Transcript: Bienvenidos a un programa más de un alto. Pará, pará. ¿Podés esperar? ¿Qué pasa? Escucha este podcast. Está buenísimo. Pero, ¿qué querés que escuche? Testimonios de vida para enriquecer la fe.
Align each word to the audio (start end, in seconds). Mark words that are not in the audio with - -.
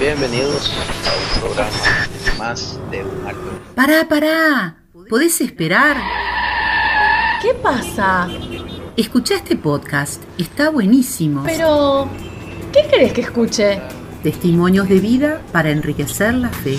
Bienvenidos 0.00 0.70
a 1.06 1.12
un 1.16 1.40
programa 1.40 1.70
más 2.38 2.78
de 2.90 3.04
un 3.04 3.26
alto. 3.26 3.40
Pará, 3.74 4.08
pará. 4.08 4.76
¿Podés 5.08 5.40
esperar? 5.40 5.96
¿Qué 7.40 7.54
pasa? 7.54 8.28
Escucha 8.96 9.36
este 9.36 9.56
podcast. 9.56 10.22
Está 10.38 10.70
buenísimo. 10.70 11.42
Pero, 11.44 12.08
¿qué 12.72 12.86
querés 12.90 13.12
que 13.12 13.22
escuche? 13.22 13.80
Testimonios 14.22 14.88
de 14.88 14.98
vida 14.98 15.40
para 15.52 15.70
enriquecer 15.70 16.34
la 16.34 16.50
fe. 16.50 16.78